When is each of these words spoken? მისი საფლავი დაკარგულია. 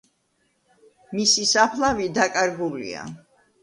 მისი 1.19 1.47
საფლავი 1.53 2.11
დაკარგულია. 2.19 3.09